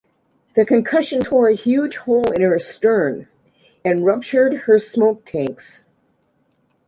The 0.55 0.65
concussion 0.65 1.21
tore 1.21 1.49
a 1.49 1.55
huge 1.55 1.95
hole 1.97 2.31
in 2.31 2.41
her 2.41 2.57
stern 2.57 3.27
and 3.85 4.03
ruptured 4.03 4.61
her 4.65 4.79
smoke 4.79 5.25
tanks. 5.25 5.83